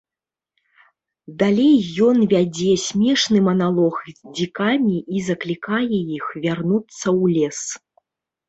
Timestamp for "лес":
7.39-7.61